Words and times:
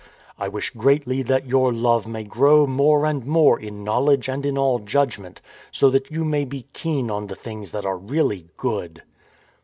"I 0.39 0.47
wish 0.47 0.71
greatly 0.71 1.21
that 1.21 1.45
your 1.45 1.71
love 1.71 2.07
may 2.07 2.23
grow 2.23 2.65
more 2.65 3.05
and 3.05 3.23
more 3.23 3.59
in 3.59 3.83
knowledge 3.83 4.27
and 4.29 4.43
in 4.47 4.57
all 4.57 4.79
judgment; 4.79 5.41
so 5.71 5.91
that 5.91 6.09
you 6.09 6.25
may 6.25 6.43
be 6.43 6.65
keen 6.73 7.11
on 7.11 7.27
the 7.27 7.35
things 7.35 7.69
that 7.69 7.85
are 7.85 7.97
really 7.99 8.47
good." 8.57 9.03